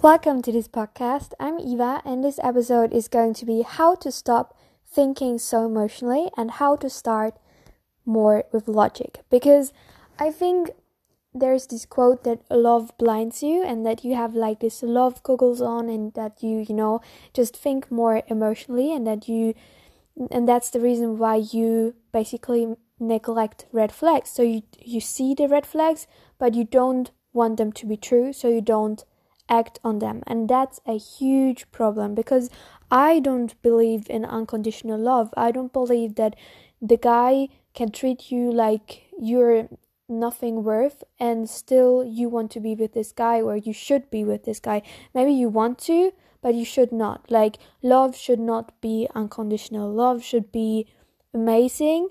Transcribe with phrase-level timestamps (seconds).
[0.00, 1.32] Welcome to this podcast.
[1.40, 6.30] I'm Eva, and this episode is going to be how to stop thinking so emotionally
[6.36, 7.34] and how to start
[8.06, 9.22] more with logic.
[9.28, 9.72] Because
[10.16, 10.70] I think
[11.34, 15.60] there's this quote that love blinds you, and that you have like this love goggles
[15.60, 17.00] on, and that you, you know,
[17.34, 19.52] just think more emotionally, and that you,
[20.30, 24.30] and that's the reason why you basically neglect red flags.
[24.30, 26.06] So you you see the red flags,
[26.38, 29.04] but you don't want them to be true, so you don't
[29.48, 30.22] act on them.
[30.26, 32.50] And that's a huge problem because
[32.90, 35.32] I don't believe in unconditional love.
[35.36, 36.36] I don't believe that
[36.80, 39.68] the guy can treat you like you're
[40.08, 44.24] nothing worth and still you want to be with this guy or you should be
[44.24, 44.82] with this guy.
[45.14, 47.30] Maybe you want to, but you should not.
[47.30, 49.92] Like, love should not be unconditional.
[49.92, 50.86] Love should be
[51.34, 52.08] amazing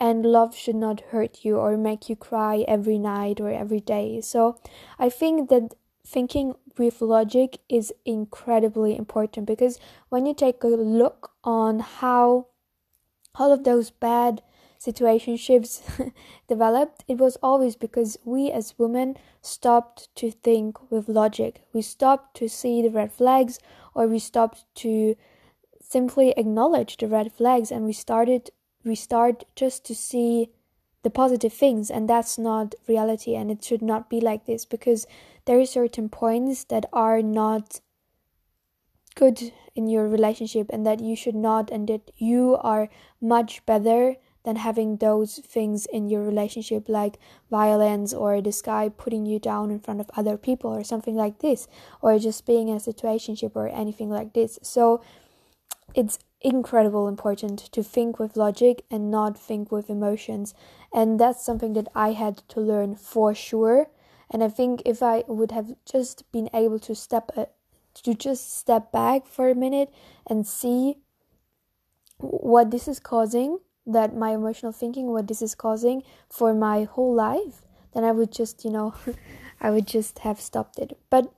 [0.00, 4.20] and love should not hurt you or make you cry every night or every day.
[4.20, 4.58] So,
[4.98, 5.74] I think that
[6.06, 9.78] thinking with logic is incredibly important because
[10.08, 12.46] when you take a look on how
[13.34, 14.42] all of those bad
[14.78, 16.12] situationships
[16.48, 21.62] developed, it was always because we as women stopped to think with logic.
[21.72, 23.58] We stopped to see the red flags
[23.94, 25.16] or we stopped to
[25.80, 28.50] simply acknowledge the red flags and we started
[28.84, 30.50] we start just to see
[31.06, 35.06] the positive things and that's not reality and it should not be like this because
[35.44, 37.80] there are certain points that are not
[39.14, 42.88] good in your relationship and that you should not and that you are
[43.20, 47.20] much better than having those things in your relationship like
[47.52, 51.38] violence or this guy putting you down in front of other people or something like
[51.38, 51.68] this
[52.02, 54.58] or just being in a situationship or anything like this.
[54.60, 55.04] So
[55.94, 60.54] it's incredible important to think with logic and not think with emotions
[60.92, 63.88] and that's something that i had to learn for sure
[64.30, 67.46] and I think if I would have just been able to step uh,
[67.94, 69.92] to just step back for a minute
[70.26, 70.96] and see
[72.18, 77.14] what this is causing, that my emotional thinking, what this is causing for my whole
[77.14, 77.62] life,
[77.94, 78.94] then I would just, you know,
[79.60, 80.98] I would just have stopped it.
[81.08, 81.32] But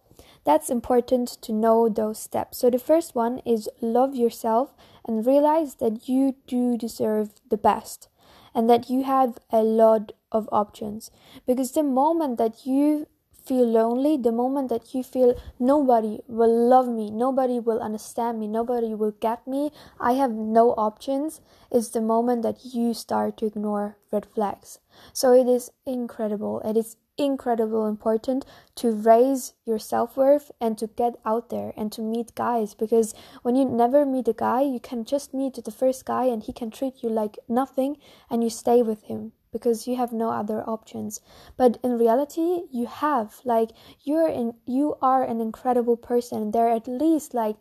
[0.45, 2.59] that's important to know those steps.
[2.59, 4.75] So the first one is love yourself
[5.07, 8.09] and realize that you do deserve the best
[8.55, 11.11] and that you have a lot of options
[11.47, 13.07] because the moment that you
[13.49, 18.47] feel lonely the moment that you feel nobody will love me nobody will understand me
[18.47, 23.47] nobody will get me i have no options is the moment that you start to
[23.47, 24.79] ignore red flags.
[25.13, 26.61] So it is incredible.
[26.65, 28.45] It is incredible important
[28.77, 33.57] to raise your self-worth and to get out there and to meet guys because when
[33.57, 36.71] you never meet a guy you can just meet the first guy and he can
[36.71, 37.97] treat you like nothing
[38.31, 41.21] and you stay with him because you have no other options.
[41.57, 43.71] But in reality you have like
[44.03, 46.51] you're in you are an incredible person.
[46.51, 47.57] There are at least like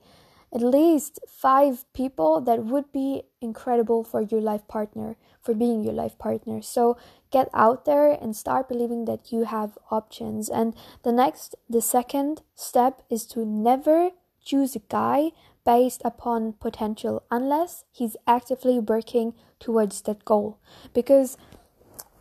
[0.54, 5.94] at least five people that would be incredible for your life partner for being your
[5.94, 6.62] life partner.
[6.62, 6.98] So
[7.32, 10.50] get out there and start believing that you have options.
[10.50, 10.74] And
[11.04, 14.12] the next the second step is to never
[14.44, 15.32] choose a guy
[15.66, 20.58] based upon potential unless he's actively working towards that goal.
[20.94, 21.38] Because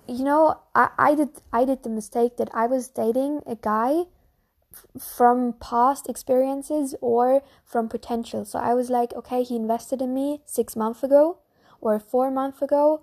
[0.09, 4.05] you know, I, I did I did the mistake that I was dating a guy
[4.73, 8.45] f- from past experiences or from potential.
[8.45, 11.39] So I was like, okay, he invested in me six months ago
[11.81, 13.03] or four months ago,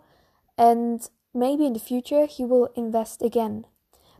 [0.57, 3.65] and maybe in the future he will invest again.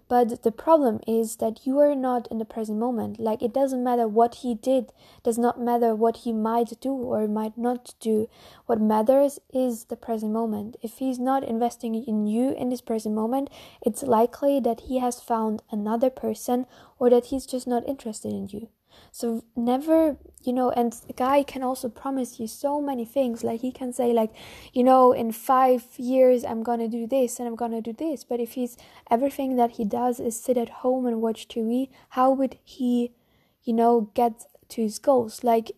[0.07, 3.19] But the problem is that you are not in the present moment.
[3.19, 4.91] Like it doesn't matter what he did,
[5.23, 8.27] does not matter what he might do or might not do.
[8.65, 10.75] What matters is the present moment.
[10.81, 13.49] If he's not investing in you in this present moment,
[13.81, 16.65] it's likely that he has found another person
[16.99, 18.67] or that he's just not interested in you.
[19.11, 23.43] So never, you know, and a guy can also promise you so many things.
[23.43, 24.33] Like he can say, like,
[24.73, 28.23] you know, in five years I'm gonna do this and I'm gonna do this.
[28.23, 28.77] But if he's
[29.09, 33.13] everything that he does is sit at home and watch TV, how would he,
[33.63, 35.43] you know, get to his goals?
[35.43, 35.71] Like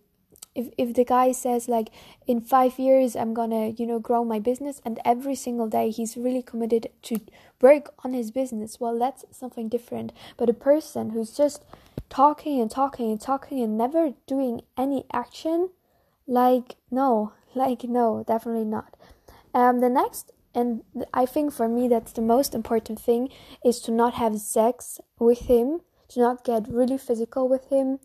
[0.55, 1.89] if if the guy says like
[2.25, 5.89] in 5 years I'm going to you know grow my business and every single day
[5.91, 7.19] he's really committed to
[7.61, 11.63] work on his business well that's something different but a person who's just
[12.09, 15.69] talking and talking and talking and never doing any action
[16.27, 18.95] like no like no definitely not.
[19.53, 23.29] Um the next and i think for me that's the most important thing
[23.63, 27.99] is to not have sex with him to not get really physical with him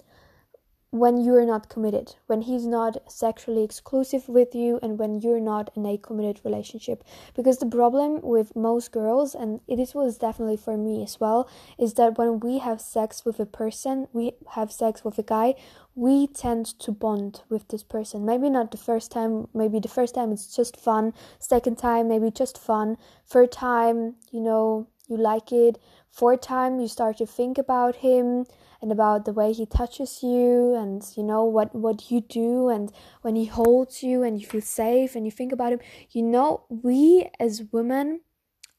[0.93, 5.71] when you're not committed, when he's not sexually exclusive with you, and when you're not
[5.77, 7.05] in a committed relationship.
[7.37, 11.49] Because the problem with most girls, and it was definitely for me as well,
[11.79, 15.55] is that when we have sex with a person, we have sex with a guy,
[15.95, 18.25] we tend to bond with this person.
[18.25, 22.33] Maybe not the first time, maybe the first time it's just fun, second time, maybe
[22.33, 22.97] just fun,
[23.27, 25.79] third time, you know, you like it,
[26.09, 28.47] fourth time, you start to think about him
[28.83, 32.93] and about the way he touches you and you know what what you do and
[33.23, 35.81] when he holds you and you feel safe and you think about him.
[36.11, 38.21] You know we as women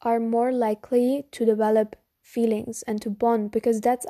[0.02, 4.06] are more likely to develop feelings and to bond because that's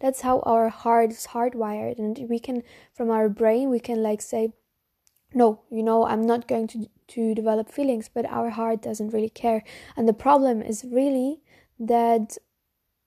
[0.00, 2.62] that's how our heart is hardwired and we can
[2.92, 4.52] from our brain we can like say
[5.32, 9.28] no you know i'm not going to to develop feelings but our heart doesn't really
[9.28, 9.62] care.
[9.96, 11.40] And the problem is really
[11.78, 12.38] that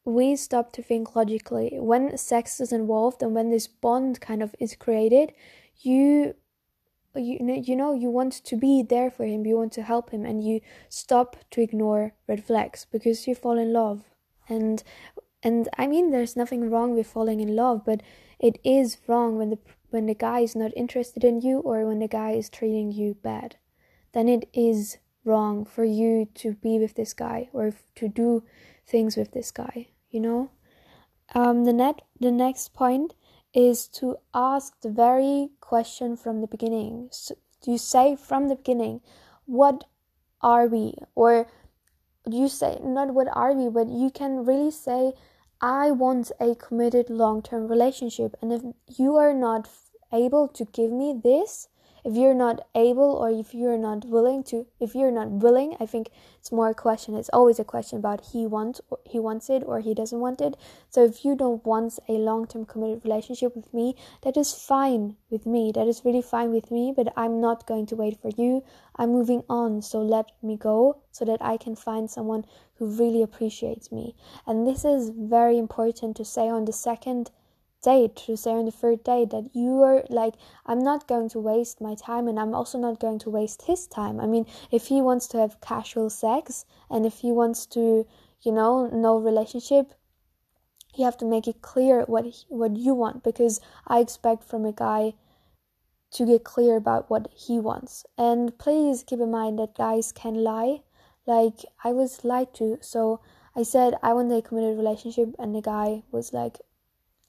[0.06, 1.78] we stop to think logically.
[1.80, 5.34] When sex is involved and when this bond kind of is created,
[5.80, 6.36] you
[7.16, 10.12] you know you know you want to be there for him, you want to help
[10.12, 14.04] him and you stop to ignore red flags because you fall in love.
[14.48, 14.84] And
[15.42, 18.02] and I mean there's nothing wrong with falling in love, but
[18.40, 19.60] it is wrong when the
[19.90, 23.16] when the guy is not interested in you or when the guy is treating you
[23.16, 23.56] bad.
[24.12, 28.44] Then it is wrong for you to be with this guy or to do
[28.86, 30.50] things with this guy you know?
[31.34, 33.14] Um, the net the next point
[33.54, 37.10] is to ask the very question from the beginning.
[37.12, 37.36] So
[37.66, 39.02] you say from the beginning
[39.46, 39.84] what
[40.42, 40.96] are we?
[41.16, 41.48] Or
[42.28, 45.14] you say not what are we but you can really say
[45.62, 49.70] i want a committed long-term relationship and if you are not
[50.12, 51.68] able to give me this
[52.06, 55.86] if you're not able or if you're not willing to if you're not willing i
[55.86, 56.10] think
[56.40, 59.80] it's more a question it's always a question about he wants he wants it or
[59.80, 60.56] he doesn't want it.
[60.90, 65.46] So if you don't want a long-term committed relationship with me that is fine with
[65.46, 68.64] me that is really fine with me but i'm not going to wait for you.
[68.96, 73.22] I'm moving on so let me go so that i can find someone who really
[73.22, 74.16] appreciates me.
[74.46, 77.32] And this is very important to say on the second
[77.82, 80.34] date to say on the third date that you are like
[80.66, 83.88] i'm not going to waste my time and i'm also not going to waste his
[83.88, 84.20] time.
[84.20, 88.08] I mean if he wants to have casual sex and if he wants to
[88.42, 89.94] you know no relationship
[90.96, 94.66] you have to make it clear what he, what you want because i expect from
[94.66, 95.14] a guy
[96.16, 98.06] to get clear about what he wants.
[98.18, 100.82] And please keep in mind that guys can lie.
[101.26, 102.78] Like i was lied to.
[102.82, 103.20] So
[103.56, 106.60] i said i want a committed relationship and the guy was like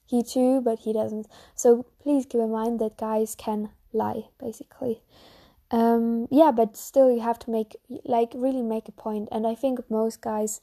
[0.06, 1.26] he too, but he doesn't.
[1.54, 5.02] So please keep in mind that guys can lie, basically.
[5.70, 9.28] Um, yeah, but still, you have to make like really make a point.
[9.32, 10.60] and I think most guys,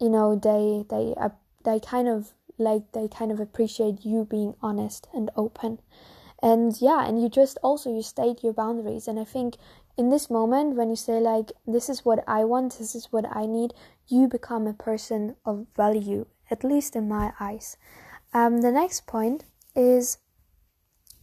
[0.00, 1.30] you know, they they uh,
[1.64, 5.78] they kind of like they kind of appreciate you being honest and open,
[6.42, 9.56] and yeah, and you just also you state your boundaries, and I think
[9.96, 13.26] in this moment when you say like this is what I want, this is what
[13.30, 13.74] I need,
[14.08, 17.76] you become a person of value at least in my eyes.
[18.34, 19.44] Um, the next point
[19.74, 20.18] is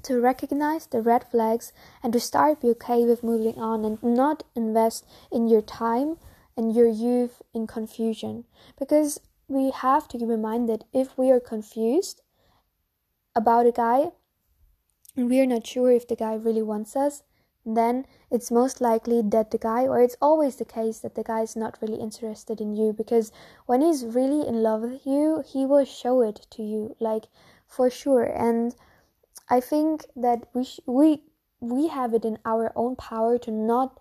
[0.04, 1.72] to recognize the red flags
[2.02, 6.18] and to start be okay with moving on and not invest in your time
[6.58, 8.46] and your youth in confusion
[8.78, 12.22] because we have to keep in mind that if we are confused
[13.36, 14.12] about a guy
[15.16, 17.24] and we are not sure if the guy really wants us
[17.76, 21.42] then it's most likely that the guy, or it's always the case that the guy
[21.42, 23.32] is not really interested in you because
[23.66, 27.26] when he's really in love with you, he will show it to you, like
[27.68, 28.24] for sure.
[28.24, 28.76] And
[29.50, 31.24] I think that we sh- we
[31.60, 34.00] we have it in our own power to not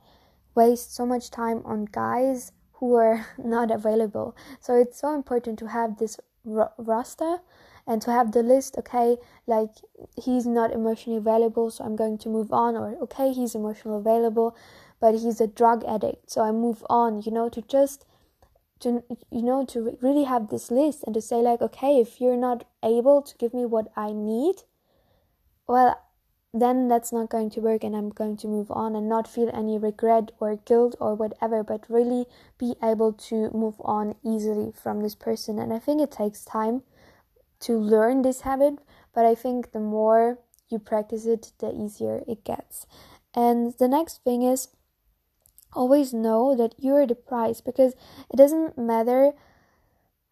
[0.54, 4.36] waste so much time on guys who are not available.
[4.60, 7.40] So it's so important to have this r- roster
[7.88, 9.16] and to have the list okay
[9.46, 9.70] like
[10.22, 14.54] he's not emotionally available so i'm going to move on or okay he's emotionally available
[15.00, 18.04] but he's a drug addict so i move on you know to just
[18.78, 22.36] to you know to really have this list and to say like okay if you're
[22.36, 24.56] not able to give me what i need
[25.66, 26.00] well
[26.54, 29.50] then that's not going to work and i'm going to move on and not feel
[29.52, 32.26] any regret or guilt or whatever but really
[32.58, 36.82] be able to move on easily from this person and i think it takes time
[37.60, 38.78] to learn this habit,
[39.14, 40.38] but I think the more
[40.68, 42.86] you practice it, the easier it gets.
[43.34, 44.68] And the next thing is
[45.72, 47.94] always know that you're the prize because
[48.32, 49.32] it doesn't matter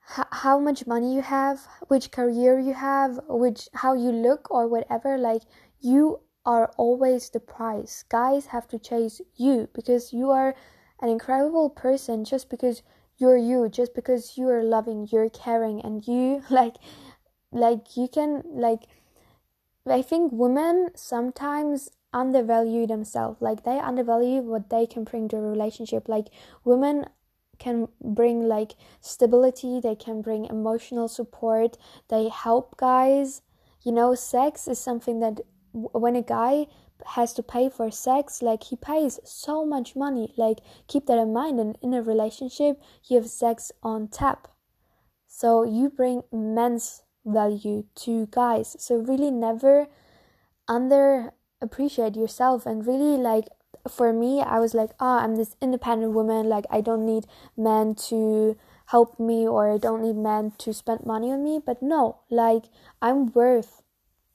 [0.00, 5.18] how much money you have, which career you have, which how you look or whatever,
[5.18, 5.42] like
[5.80, 8.04] you are always the prize.
[8.09, 10.54] Guys have to chase you because you are
[11.02, 12.83] an incredible person just because
[13.18, 16.76] you're you, just because you are loving, you're caring and you like
[17.57, 18.85] like you can like
[19.89, 23.41] I think women sometimes undervalue themselves.
[23.41, 26.09] Like they undervalue what they can bring to a relationship.
[26.09, 26.29] Like
[26.65, 27.07] women
[27.59, 31.77] can bring like stability, they can bring emotional support,
[32.09, 33.43] they help guys.
[33.83, 35.41] You know, sex is something that
[35.73, 36.67] when a guy
[37.05, 41.31] has to pay for sex like he pays so much money like keep that in
[41.31, 44.49] mind and in a relationship you have sex on tap
[45.27, 49.87] so you bring immense value to guys so really never
[50.68, 53.47] under appreciate yourself and really like
[53.88, 57.95] for me i was like oh i'm this independent woman like i don't need men
[57.95, 58.56] to
[58.87, 62.64] help me or i don't need men to spend money on me but no like
[63.02, 63.83] i'm worth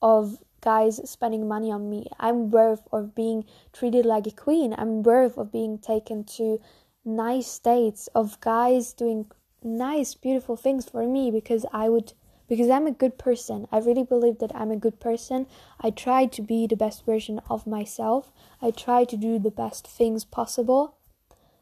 [0.02, 2.06] of guys spending money on me.
[2.18, 4.74] I'm worth of being treated like a queen.
[4.78, 6.60] I'm worth of being taken to
[7.04, 9.30] nice dates, of guys doing
[9.62, 12.14] nice, beautiful things for me because I would
[12.52, 13.66] because I'm a good person.
[13.72, 15.46] I really believe that I'm a good person.
[15.80, 18.30] I try to be the best version of myself.
[18.60, 20.98] I try to do the best things possible.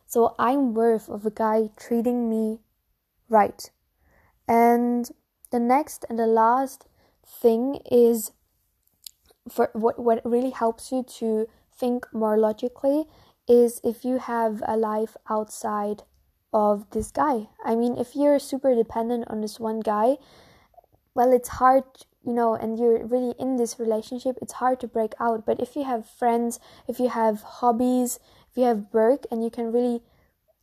[0.09, 2.59] So I'm worth of a guy treating me
[3.29, 3.71] right.
[4.49, 5.09] And
[5.53, 6.89] the next and the last
[7.25, 8.33] thing is
[9.49, 13.05] for what what really helps you to think more logically
[13.47, 16.03] is if you have a life outside
[16.53, 17.47] of this guy.
[17.65, 20.17] I mean, if you're super dependent on this one guy,
[21.15, 21.85] well, it's hard,
[22.25, 25.47] you know, and you're really in this relationship, it's hard to break out.
[25.47, 28.19] But if you have friends, if you have hobbies,
[28.51, 30.03] if you have work, and you can really,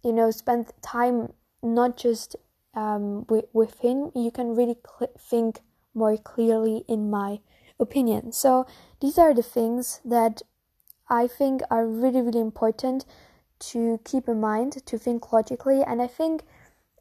[0.03, 2.35] you know, spend time not just
[2.73, 5.61] um, with, with him, you can really cl- think
[5.93, 7.39] more clearly, in my
[7.79, 8.31] opinion.
[8.31, 8.65] So
[9.01, 10.41] these are the things that
[11.09, 13.05] I think are really, really important
[13.59, 15.81] to keep in mind, to think logically.
[15.81, 16.43] And I think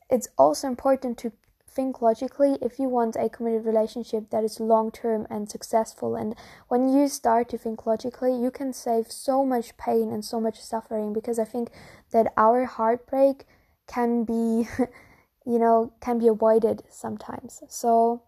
[0.08, 1.32] it's also important to
[1.76, 6.16] think logically if you want a committed relationship that is long term and successful.
[6.16, 6.34] And
[6.68, 10.58] when you start to think logically, you can save so much pain and so much
[10.60, 11.70] suffering because I think
[12.12, 13.44] that our heartbreak
[13.86, 14.66] can be,
[15.46, 17.62] you know, can be avoided sometimes.
[17.68, 18.22] So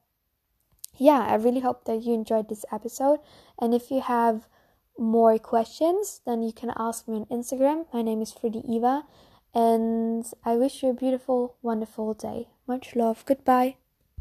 [0.98, 3.20] yeah, I really hope that you enjoyed this episode.
[3.60, 4.46] And if you have
[4.98, 7.86] more questions, then you can ask me on Instagram.
[7.94, 9.04] My name is Fruity Eva,
[9.54, 12.48] and I wish you a beautiful, wonderful day.
[12.66, 13.24] Much love.
[13.26, 13.76] Goodbye.